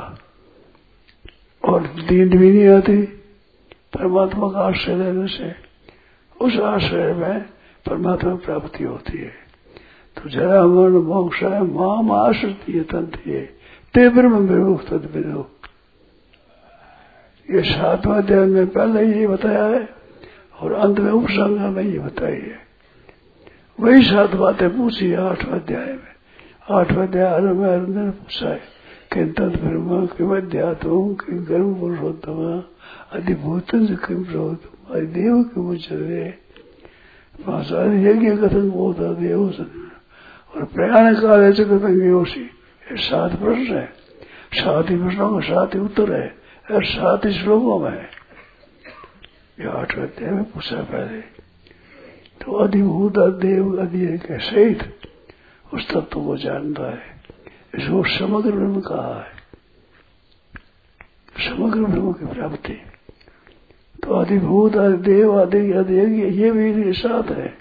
और 1.62 1.82
दीन 2.08 2.28
भी 2.28 2.50
नहीं 2.52 2.68
आती 2.68 3.02
परमात्मा 3.94 4.50
का 4.50 4.60
आश्रय 4.60 4.94
देने 4.94 5.26
से। 5.28 5.52
उस 6.40 6.58
आश्रय 6.60 7.12
में 7.14 7.40
परमात्मा 7.86 8.34
प्राप्ति 8.36 8.84
होती 8.84 9.18
है। 9.18 9.32
तो 10.16 10.30
जरा 10.30 10.64
मरण 10.66 10.96
मोक्ष 11.06 11.42
है 11.42 11.62
माम 11.64 12.12
आश्रित 12.12 12.68
ये 12.68 12.80
तंत्र 12.82 13.20
है 13.26 13.44
ते 13.94 14.08
ब्रह्म 14.08 14.38
विमुक्त 14.46 14.92
विदो 14.92 15.42
ये 17.50 17.62
सातवा 17.62 18.16
अध्याय 18.16 18.44
में 18.44 18.66
पहले 18.66 19.02
ही 19.14 19.26
बताया 19.26 19.64
है 19.64 19.88
और 20.60 20.72
अंत 20.72 20.98
में 20.98 21.10
उपसंग 21.12 21.58
में 21.74 21.82
ये 21.82 21.98
बताई 21.98 22.32
है। 22.32 22.58
वही 23.80 24.02
सात 24.02 24.34
बातें 24.34 24.68
पूछी 24.76 25.10
है 25.10 25.16
आठवें 25.16 25.52
अध्याय 25.52 25.86
में। 25.86 26.14
आठवा 26.70 27.02
अध्याय 27.02 27.40
में 27.40 27.68
अर्जुन 27.68 27.98
ने 27.98 28.10
पूछा 28.10 28.48
है 28.48 28.60
कि 29.12 29.24
तद 29.32 29.56
ब्रह्म 29.64 30.06
किम 30.06 30.36
अध्यात्म 30.36 31.14
किम 31.14 31.44
गर्भ 31.44 31.80
पुरुषोत्तम 31.80 32.62
अधिभूत 33.12 33.70
किम 33.70 34.24
प्रोत्तम 34.24 34.94
अधिदेव 34.94 35.42
किम 35.42 35.70
उच्चते 35.70 36.24
यज्ञ 38.02 38.30
कथन 38.36 38.70
होता 38.70 39.12
देव 39.12 39.42
और 40.54 40.64
प्रयाण 40.64 41.14
काल 41.14 41.40
ऐसे 41.40 41.64
कथन 41.64 42.02
योशी 42.06 42.40
ये 42.40 42.96
सात 42.96 43.30
प्रश्न 43.30 43.74
है। 43.74 43.88
सात 44.54 44.90
ही 44.90 44.96
प्रश्नों 44.96 45.30
का 45.32 45.40
सात 45.40 45.74
ही 45.74 45.80
उत्तर 45.80 46.12
है। 46.12 46.45
और 46.72 46.84
सात 46.84 47.26
श्लोकों 47.26 47.78
में। 47.78 48.06
ये 49.60 49.66
आठ 49.66 49.98
अध्याय 49.98 50.30
में 50.30 50.44
पूछा 50.44 50.76
पहले। 50.76 51.20
तो 52.44 52.52
अधिभूत 52.52 53.12
देव 53.18 53.78
अधि 53.78 54.06
के 54.06 54.38
सहित। 54.38 54.98
उस 55.74 55.90
तत्व 55.90 56.24
को 56.24 56.36
जानता 56.36 56.90
है। 56.90 57.00
इसको 57.74 58.18
समग्र 58.18 58.50
ब्रह्म 58.50 58.80
कहा 58.80 59.20
है। 59.20 59.32
समग्र 61.48 61.80
ब्रह्म 61.80 62.12
की 62.12 62.26
प्राप्ति। 62.26 62.72
तो 64.02 64.14
अधिभूत 64.14 64.72
देव 64.76 65.40
आदि 65.40 65.72
अधि 65.72 65.96
ये 66.42 66.50
भी 66.50 66.92
साथ 66.92 67.30
है। 67.30 67.54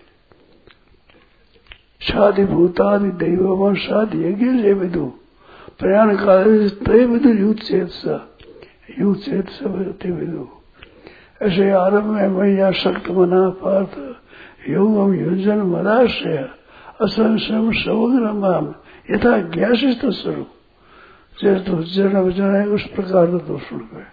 शादि 2.01 2.45
भूतादि 2.45 3.09
दैव 3.09 3.75
शादि 3.75 4.27
यज्ञ 4.27 4.73
विदु। 4.73 5.05
प्रयाण 5.79 6.15
काल 6.15 6.69
तय 6.69 7.05
विदु 7.05 7.29
युद्ध 7.29 7.59
चेत 7.59 7.89
युग 8.05 8.34
चेत 8.89 9.49
सब 9.49 9.75
विदु 10.05 10.47
ऐसे 11.41 11.69
आरंभ 11.69 12.05
में 12.05 12.27
मैया 12.27 12.71
शक्त 12.71 13.09
मना 13.09 13.49
पार्थ, 13.49 13.97
योगम 14.69 15.13
युजन 15.13 15.57
मदाश्रय 15.57 16.49
असंशम 17.01 17.71
समग्र 17.71 18.31
मान 18.31 18.75
यथा 19.11 19.37
ज्ञासित 19.37 20.05
स्वरूप। 20.05 20.47
जैसे 21.43 21.71
तो 21.71 21.83
जन 21.83 22.55
है 22.55 22.67
उस 22.67 22.83
प्रकार 22.83 23.25
का 23.25 23.57
सुन 23.57 23.79
गए 23.79 24.07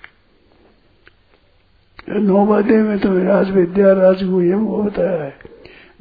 नौवादे 2.18 2.76
में 2.76 2.98
तो 2.98 3.08
राज 3.18 3.50
विद्या 3.50 3.92
राजगुहम 3.92 4.64
वो 4.64 4.82
बताया 4.82 5.22
है। 5.24 5.34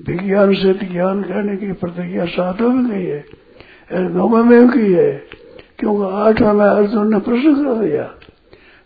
विज्ञान 0.07 0.53
से 0.53 0.73
ज्ञान 0.73 1.23
करने 1.23 1.57
की 1.57 1.71
प्रतिज्ञा 1.71 2.25
सातों 2.25 2.69
में 2.69 2.91
गई 2.91 3.05
है। 3.05 3.25
नौवे 3.93 4.43
में 4.43 4.69
की 4.69 4.93
है, 4.93 5.11
क्योंकि 5.79 6.15
आठवा 6.15 6.53
में 6.53 6.65
अर्जुन 6.65 7.13
ने 7.13 7.19
प्रश्न 7.19 7.55
कर 7.55 7.73
दिया। 7.73 8.15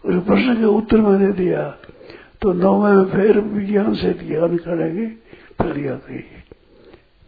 उस 0.06 0.16
प्रश्न 0.26 0.56
के 0.56 0.66
उत्तर 0.66 0.98
में 0.98 1.20
दे 1.20 1.32
दिया। 1.34 1.70
तो 2.42 2.54
नौवे 2.54 2.92
में 2.96 3.06
फिर 3.06 3.40
विज्ञान 3.40 3.94
से 3.96 4.14
ज्ञान 4.14 4.58
करेंगे 4.58 5.06
प्रतिज्ञा 5.58 5.96
गई 5.96 6.24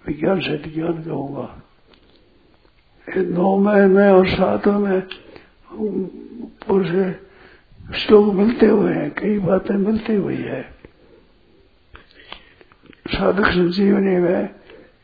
विज्ञान 0.07 0.39
से 0.39 0.57
ज्ञान 0.57 1.03
कहूँगा। 1.03 1.61
नौवे 3.17 3.85
में 3.87 4.09
और 4.11 4.27
सातवें 4.27 4.77
में 4.77 5.01
पुरुष 6.67 6.87
श्लोक 7.95 8.33
मिलते 8.33 8.65
हुए 8.65 8.93
हैं, 8.93 9.11
कई 9.11 9.39
बातें 9.39 9.75
मिलती 9.75 10.15
हुई 10.15 10.35
है। 10.35 10.61
साधक 13.07 13.45
संजीवनी 13.45 14.15
में 14.17 14.49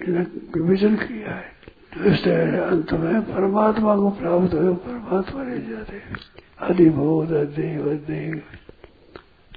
इन्हें 0.07 0.25
विभजन 0.61 0.95
किया 0.95 1.35
है। 1.35 1.62
तो 1.93 2.03
इसलिए 2.03 2.35
अंत 2.35 2.93
में 2.93 3.21
परमात्मा 3.21 3.95
को 3.95 4.09
प्राप्त 4.09 4.53
हो 4.53 4.73
परमात्मा 4.73 5.43
रह 5.43 5.57
जाते 5.57 6.01
अधिभूत 6.59 7.27
देव 7.29 7.93
देव 7.93 8.41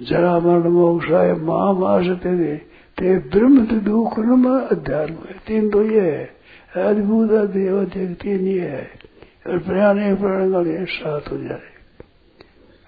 जरा 0.02 0.38
मरण 0.38 0.71
मोक्षाय 0.71 1.33
महामाशते 1.33 2.37
दे। 2.37 2.57
ते 2.99 3.19
ब्रह्म 3.19 3.64
ते 3.64 3.76
दुख 3.76 4.19
अध्यात्म 4.71 5.14
है। 5.14 5.35
तीन 5.47 5.71
तो 5.71 5.83
ये 5.83 6.00
है। 6.00 6.37
अद्भुत 6.85 7.31
देव 7.31 7.85
तीन 7.95 8.40
ये 8.40 8.61
है। 8.61 8.90
और 9.47 9.59
प्रयाण 9.59 10.16
प्राण 10.16 10.85
सात 10.85 11.33
हो 11.33 11.38
जाए। 11.38 11.62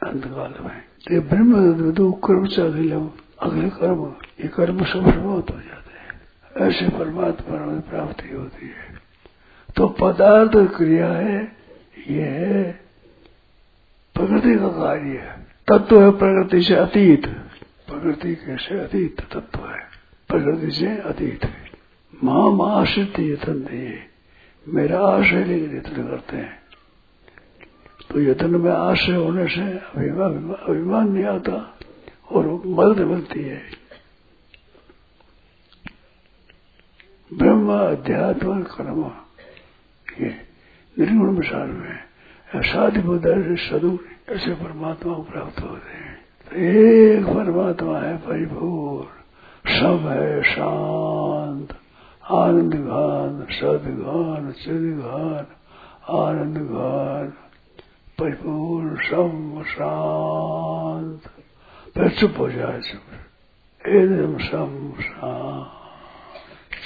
अंतकाल 0.02 0.54
में। 0.64 0.82
ये 1.12 1.20
ब्रह्म 1.20 1.90
दो 1.92 2.12
कर्म 2.12 2.46
से 2.46 2.62
अगले 2.62 2.94
अगले 3.42 3.68
कर्म। 3.68 4.14
ये 4.40 4.48
कर्म 4.48 4.78
सब 4.78 4.84
समाप्त 4.84 5.50
हो 5.50 5.60
जाते 5.60 5.94
हैं। 5.94 6.70
ऐसे 6.70 6.88
परमात्मा 6.88 7.66
में 7.66 7.80
प्राप्ति 7.80 8.34
होती 8.34 8.66
है। 8.66 8.87
तो 9.76 9.88
पदार्थ 9.88 10.76
क्रिया 10.76 11.08
है, 11.08 11.56
ये 12.08 12.22
है 12.22 12.72
प्रकृति 14.14 14.58
का 14.58 14.68
कार्य 14.68 15.08
है। 15.08 15.46
तत्व 15.68 16.02
है 16.02 16.10
प्रकृति 16.10 16.62
से 16.62 16.74
अतीत। 16.74 17.26
प्रकृति 17.88 18.34
कैसे 18.34 18.80
अतीत? 18.80 19.20
तत्व 19.20 19.58
है। 19.58 19.80
प्रकृति 20.28 20.70
से 20.70 20.86
अतीत 20.86 21.44
है। 21.44 21.70
माम 22.24 22.62
आश्रित 22.62 23.20
यतन 23.20 23.98
मेरा 24.68 25.00
आश्रय 25.00 25.44
लेकर 25.44 25.76
यत्न 25.76 26.08
करते 26.08 26.36
हैं। 26.36 26.58
तो 28.10 28.20
यत्न 28.20 28.50
में 28.50 28.70
आश्रय 28.70 29.16
होने 29.16 29.48
से 29.48 29.60
अभिमान 29.60 30.52
अभिमान 30.52 31.08
नहीं 31.08 31.24
आता 31.24 31.78
और 32.32 32.62
मदद 32.66 32.98
मिलती 33.02 33.42
है। 33.42 33.62
ब्रह्म, 37.34 37.72
अध्यात्म, 37.72 38.62
कर्म। 38.62 39.10
ये 40.20 40.34
निर्गुण 40.98 41.36
विशाल 41.36 41.68
में। 41.68 41.98
साधि 42.56 43.00
बुद्ध 43.00 43.26
सदु 43.58 43.98
ऐसे 44.28 44.54
परमात्मा 44.54 45.14
को 45.14 45.22
प्राप्त 45.22 45.60
होते 45.62 45.92
हैं? 45.92 46.18
तो 46.50 46.56
एक 46.56 47.26
परमात्मा 47.26 47.98
है 47.98 48.16
परिपूर्ण। 48.16 49.06
सब 49.80 50.08
है 50.08 50.42
शांत। 50.42 51.68
आनंद 52.30 52.74
घान 52.74 53.46
सदघान 53.50 54.52
सिद्घान 54.52 55.46
आनंद 56.18 56.56
घान 56.56 57.32
परिपूर्ण 58.18 58.96
सम 58.96 59.62
शांत। 59.62 61.20
फिर 61.94 62.08
चुप 62.08 62.34
हो 62.38 62.50
जाए 62.50 62.80
चुप 62.80 63.86
एकदम 63.86 64.38
सम 64.38 64.92
शांत। 65.00 65.66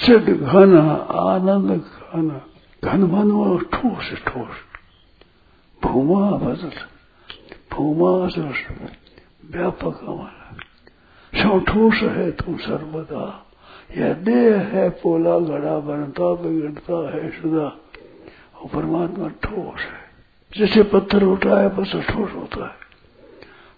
चिद 0.05 0.37
घन 0.37 0.77
आनंद 1.11 1.71
घन 1.79 2.41
घन 2.83 3.03
मन 3.11 3.31
वो 3.31 3.57
ठोस 3.73 4.07
ठोस 4.27 4.55
भूमा 5.81 6.23
बदल 6.37 6.75
भूमा 7.71 8.11
व्यापक 9.51 9.99
हमारा 10.03 10.43
सब 11.33 11.63
ठोस 11.67 12.01
है 12.15 12.29
तुम 12.39 12.57
सर्वदा 12.59 13.23
यह 13.97 14.13
देह 14.25 14.59
है 14.73 14.89
पोला 14.99 15.37
घड़ा 15.39 15.77
बनता 15.87 16.33
बिगड़ता 16.41 16.99
है 17.13 17.29
सुधा 17.31 17.65
और 18.55 18.69
परमात्मा 18.73 19.27
ठोस 19.43 19.81
है 19.81 20.01
जैसे 20.51 20.83
पत्थर 20.91 21.23
उठा 21.25 21.59
है 21.59 21.69
बस 21.75 21.95
ठोस 22.09 22.31
होता 22.33 22.65
है 22.65 22.81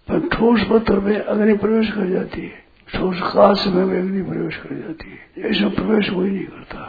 पर 0.08 0.28
ठोस 0.30 0.68
पत्थर 0.70 1.00
में 1.00 1.16
अग्नि 1.16 1.54
प्रवेश 1.58 1.92
कर 1.92 2.10
जाती 2.10 2.42
है 2.42 2.64
ठोस 2.90 3.22
काश 3.28 3.68
में 3.68 3.84
अग्नि 3.84 4.22
प्रवेश 4.24 4.58
कर 4.58 4.76
जाती 4.76 5.10
है 5.10 5.50
ऐसा 5.50 5.70
प्रवेश 5.78 6.10
कोई 6.10 6.30
नहीं 6.30 6.46
करता 6.48 6.84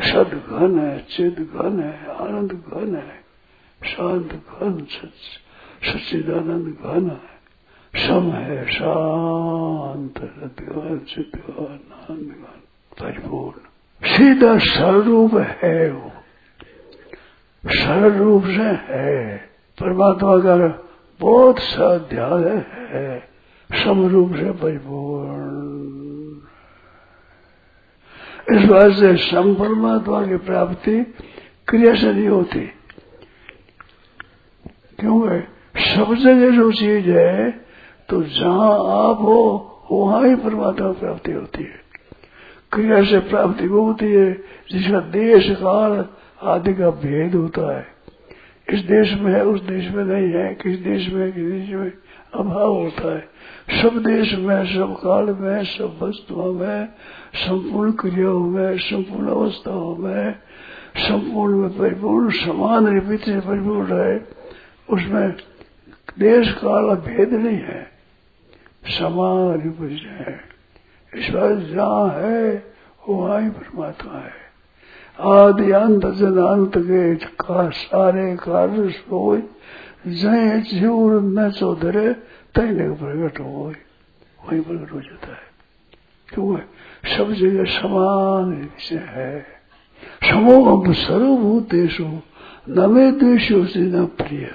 सद 0.00 0.42
घन 0.48 0.78
है 0.78 0.98
चिद 0.98 1.50
घन 1.54 1.80
है 1.80 2.16
आनंद 2.16 2.52
घन 2.52 2.96
है 2.96 3.26
शांत 3.90 4.32
घन 4.32 4.86
सच्चिदानंद 4.90 6.76
घन 6.84 7.10
है। 7.10 7.36
सम 8.06 8.30
है 8.30 8.72
शांत 8.72 10.18
सदघन 10.18 10.98
चिदघन 10.98 11.80
आनंद 11.92 12.28
घन 12.28 12.62
परिपूर्ण। 13.00 13.58
सीधा 14.08 14.58
स्वरूप 14.58 15.34
है 15.34 15.90
वो। 15.90 16.12
सरल 17.66 18.12
रूप 18.12 18.44
से 18.44 18.94
है। 18.94 19.36
परमात्मा 19.80 20.38
का 20.38 20.84
बहुत 21.20 21.58
सा 21.58 21.98
ध्यान 21.98 22.64
है। 22.68 23.28
समरूप 23.84 24.34
से 24.34 24.50
परिपूर्ण। 24.52 25.55
इस 28.52 28.64
बात 28.64 28.92
से 28.92 29.16
सम 29.16 29.54
परमात्मा 29.54 30.26
की 30.26 30.36
प्राप्ति 30.36 31.14
क्रिया 31.68 31.94
से 31.94 32.12
नहीं 32.12 32.28
होती। 32.28 32.60
क्योंकि 34.98 35.38
सब 35.80 36.14
जगह 36.14 36.50
जो 36.50 36.72
चीज़ 36.72 37.10
है 37.10 37.50
तो 38.08 38.22
जहाँ 38.22 38.70
आप 38.72 39.18
हो, 39.20 39.72
वहाँ 39.92 40.28
ही 40.28 40.34
परमात्मा 40.34 40.92
प्राप्ति 40.92 41.32
होती 41.32 41.62
है। 41.62 41.80
क्रिया 42.72 43.04
से 43.04 43.18
प्राप्ति 43.18 43.66
वो 43.68 43.80
होती 43.82 44.06
है, 44.06 44.32
जिसका 44.70 45.00
देश, 45.00 45.50
काल 45.50 46.04
आदि 46.42 46.74
का 46.74 46.90
भेद 46.90 47.34
होता 47.34 47.76
है। 47.78 47.86
इस 48.72 48.80
देश 48.80 49.14
में 49.14 49.32
है, 49.32 49.44
उस 49.44 49.62
देश 49.62 49.90
में 49.90 50.04
नहीं 50.04 50.32
है, 50.32 50.54
किस 50.54 50.78
देश 50.78 51.08
में 51.12 51.32
किस 51.32 51.44
देश 51.44 51.70
में 51.70 51.92
अभाव 52.36 52.72
होता 52.72 53.14
है। 53.14 53.28
सब 53.82 53.98
देश 53.98 54.34
में, 54.34 54.74
सब 54.74 54.94
काल 54.94 55.24
में, 55.24 55.64
सब 55.64 55.98
वस्तुओं 56.02 56.52
में, 56.52 56.88
संपूर्ण 57.34 57.92
क्रियाओं 57.92 58.40
में, 58.40 58.78
संपूर्ण 58.78 59.28
अवस्थाओं 59.28 59.96
में, 59.96 60.34
संपूर्ण 60.96 61.56
में 61.56 61.78
परिपूर्ण 61.78 62.30
समान 62.30 63.00
से 63.00 63.40
परिपूर्ण 63.40 64.00
है। 64.00 64.28
उसमें 64.90 65.34
देश 66.18 66.52
काल 66.52 66.96
भेद 66.96 67.32
नहीं 67.32 67.58
है। 67.58 67.96
समान 68.88 69.62
रिपित 69.62 69.98
है। 70.06 70.56
बार 71.34 71.54
जहाँ 71.54 72.08
है, 72.08 72.64
वहाँ 73.08 73.42
ही 73.42 73.50
परमात्मा 73.50 74.12
है। 74.12 74.46
आदि 75.20 75.70
अंत 75.70 76.06
जनांत 76.06 76.72
के 76.76 77.14
का 77.14 77.70
सारे 77.70 78.36
कार्य 78.36 78.90
सोई 78.90 79.42
जय 80.06 80.60
जीव 80.60 81.20
न 81.38 81.50
चौधरे 81.50 82.12
तैने 82.54 82.88
प्रकट 82.90 83.40
हो 83.40 83.74
वही 84.46 84.60
प्रकट 84.60 84.92
हो 84.92 85.00
जाता 85.00 85.28
है। 85.28 85.46
क्योंकि 86.28 87.16
सब 87.16 87.32
जगह 87.32 87.64
समान 87.64 88.54
विषय 88.54 88.96
है। 88.96 89.46
समोह 90.24 90.92
सर्वभूत 90.92 91.70
देश 91.70 92.00
न 92.68 92.90
मे 92.90 93.10
द्वेश 93.12 93.52
न 93.76 94.06
प्रिय। 94.06 94.50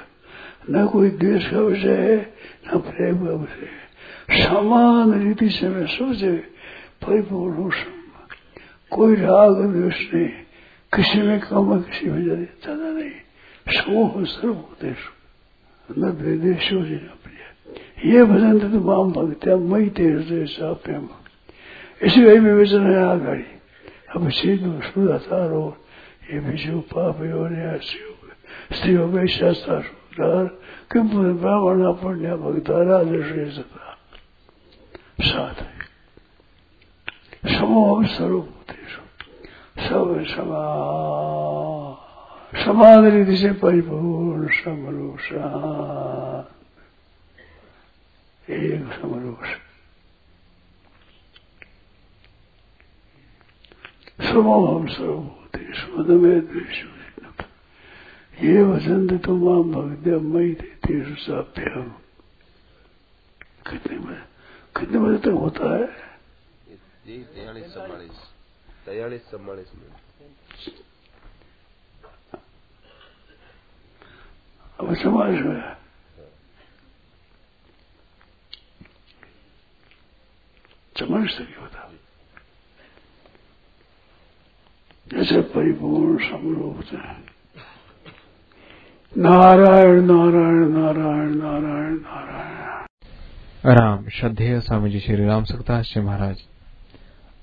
न 0.69 0.87
कोई 0.87 1.09
द्वेष 1.09 1.51
का 1.51 1.59
विषय 1.59 1.95
है, 1.95 2.33
न 2.67 2.79
प्रेम 2.79 3.25
का 3.25 3.31
विषय 3.31 3.65
है। 3.65 4.45
समान 4.45 5.27
रीति 5.27 5.49
से 5.49 5.69
मैं 5.69 5.85
सब 5.87 6.13
जगह 6.13 6.37
परिपूर्ण 7.05 7.55
हूँ 7.55 7.71
कोई 8.91 9.15
राग 9.15 9.61
द्वेष 9.61 10.13
नहीं। 10.13 10.29
किसी 10.95 11.21
में 11.21 11.39
कम 11.39 11.73
है 11.73 11.81
किसी 11.81 12.09
में 12.09 12.25
ज़्यादा 12.25 12.89
नहीं। 12.89 13.11
समूह 13.77 14.23
सर्वोदेश 14.23 14.97
वेदेशो 15.97 16.79
प्रिय 17.23 18.13
ये 18.13 18.23
भजन 18.23 18.59
तो 18.59 18.79
माम 18.79 19.11
भक्त्या 19.11 19.55
मई 19.55 19.85
तेरे 19.89 20.45
प्रेम 20.83 21.07
इसी 22.01 22.19
वही 22.25 22.39
विवेचन 22.39 22.83
है 22.91 23.01
आगाड़ी 23.03 23.43
अब 24.15 24.29
सीधु 24.29 24.71
सुधाचार 24.81 25.49
हो, 25.51 25.77
ये 26.33 26.39
विषु 26.39 26.79
पाप 26.93 27.17
स्त्री 28.73 28.93
हो 28.93 29.07
गई 29.07 29.27
शास्त्र 29.27 29.83
किम 30.91 31.07
ब्राह्मण 31.37 31.81
पुण्य 31.93 32.35
भक्ता 32.35 32.77
राजश्री 32.83 33.45
साथ 35.21 35.57
समूह 37.49 38.05
स्वरूप 38.07 38.47
सब। 39.79 40.23
समा 40.27 40.63
समान 42.53 43.05
रीति 43.11 43.37
से 43.37 43.51
परिपूर्ण 43.59 44.47
समरूषा। 44.53 45.45
एक 48.49 48.91
समरूप 49.01 49.43
स्वभाव 54.21 54.87
सर्वभूति 54.87 55.65
स्वदमे 55.75 56.39
द्वेश 56.41 56.83
ये 58.43 58.63
वसंत 58.63 59.11
तुम 59.25 59.41
भक्ति 59.71 60.11
मई 60.27 60.53
तेरु 60.83 61.15
साभ्याम 61.15 61.89
कितने 63.67 63.97
बजे 63.97 64.21
कितने 64.75 64.99
बजे 64.99 65.17
तक 65.17 65.37
होता 65.39 65.65
है? 65.77 65.85
तैयालीस 67.05 67.73
चौवालीस। 67.73 68.17
तैयालीस 68.85 69.21
चौवालीस 69.31 69.71
मिनट 69.75 70.90
अब 74.81 74.93
समाज 74.95 75.33
में 75.45 75.61
समझ 80.95 81.27
सके 81.29 81.59
होता 81.61 81.89
जैसे 85.07 85.41
परिपूर्ण 85.53 86.17
समरूप 86.25 86.81
से 86.83 86.97
नारायण 89.13 90.01
नारायण 90.05 90.67
नारायण 90.73 91.35
नारायण 91.37 91.99
नारायण 92.01 92.89
राम 93.71 94.07
श्रद्धेय 94.09 94.59
स्वामी 94.61 94.89
जी 94.91 94.99
श्री 94.99 95.25
राम 95.25 95.43
सुखदास 95.45 95.91
जी 95.93 96.01
महाराज 96.01 96.43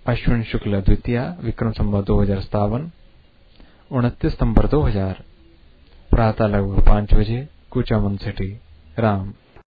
अश्विन 0.06 0.42
शुक्ल 0.50 0.80
द्वितीय 0.80 1.20
विक्रम 1.44 1.72
संवत 1.72 2.06
दो 2.06 2.20
हज़ार 2.20 2.40
सतावन 2.42 2.90
उनतीस 3.90 4.32
सितंबर 4.32 4.66
दो 4.68 4.82
हज़ार 4.82 5.22
प्रातः 6.18 6.46
लगभग 6.46 6.86
पाँच 6.86 7.14
बजे 7.14 7.48
कुचामन 7.70 8.16
सिटी 8.16 8.60
राम। 8.98 9.28